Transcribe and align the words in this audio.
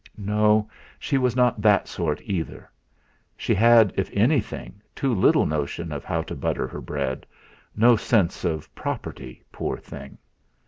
No, 0.17 0.67
she 0.97 1.19
was 1.19 1.35
not 1.35 1.61
that 1.61 1.87
sort 1.87 2.21
either. 2.23 2.71
She 3.37 3.53
had, 3.53 3.93
if 3.95 4.09
anything, 4.13 4.81
too 4.95 5.13
little 5.13 5.45
notion 5.45 5.91
of 5.91 6.03
how 6.03 6.23
to 6.23 6.33
butter 6.33 6.67
her 6.67 6.81
bread, 6.81 7.27
no 7.75 7.95
sense 7.95 8.43
of 8.43 8.73
property, 8.73 9.43
poor 9.51 9.77
thing! 9.77 10.17